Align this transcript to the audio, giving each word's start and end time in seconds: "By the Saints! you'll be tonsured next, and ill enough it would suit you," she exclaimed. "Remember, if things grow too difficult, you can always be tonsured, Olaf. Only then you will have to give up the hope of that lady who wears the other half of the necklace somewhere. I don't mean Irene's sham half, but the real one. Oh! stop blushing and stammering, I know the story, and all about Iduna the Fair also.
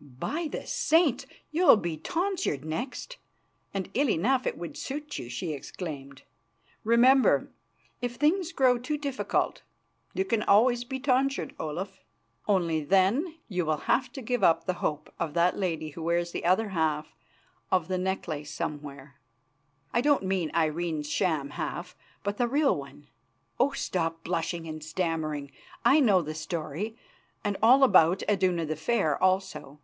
"By 0.00 0.46
the 0.50 0.66
Saints! 0.66 1.26
you'll 1.50 1.76
be 1.76 1.96
tonsured 1.96 2.64
next, 2.64 3.18
and 3.74 3.90
ill 3.94 4.08
enough 4.08 4.46
it 4.46 4.56
would 4.56 4.76
suit 4.76 5.18
you," 5.18 5.28
she 5.28 5.52
exclaimed. 5.52 6.22
"Remember, 6.84 7.50
if 8.00 8.14
things 8.16 8.52
grow 8.52 8.78
too 8.78 8.96
difficult, 8.96 9.62
you 10.14 10.24
can 10.24 10.42
always 10.44 10.82
be 10.84 10.98
tonsured, 11.00 11.54
Olaf. 11.58 12.00
Only 12.46 12.82
then 12.82 13.36
you 13.48 13.66
will 13.66 13.82
have 13.92 14.12
to 14.12 14.22
give 14.22 14.42
up 14.42 14.64
the 14.64 14.74
hope 14.74 15.12
of 15.20 15.34
that 15.34 15.56
lady 15.56 15.90
who 15.90 16.02
wears 16.04 16.30
the 16.32 16.44
other 16.44 16.70
half 16.70 17.14
of 17.70 17.88
the 17.88 17.98
necklace 17.98 18.50
somewhere. 18.50 19.16
I 19.92 20.00
don't 20.00 20.24
mean 20.24 20.50
Irene's 20.54 21.08
sham 21.10 21.50
half, 21.50 21.96
but 22.24 22.38
the 22.38 22.48
real 22.48 22.74
one. 22.76 23.08
Oh! 23.60 23.72
stop 23.72 24.22
blushing 24.24 24.66
and 24.68 24.82
stammering, 24.82 25.50
I 25.84 25.98
know 26.00 26.22
the 26.22 26.34
story, 26.34 26.96
and 27.44 27.56
all 27.62 27.82
about 27.84 28.22
Iduna 28.28 28.66
the 28.66 28.76
Fair 28.76 29.20
also. 29.22 29.80